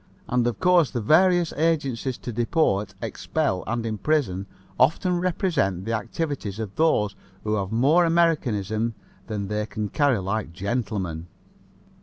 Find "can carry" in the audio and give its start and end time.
9.67-10.17